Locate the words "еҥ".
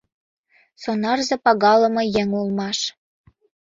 2.21-2.29